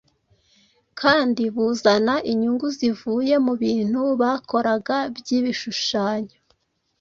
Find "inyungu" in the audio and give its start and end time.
2.31-2.67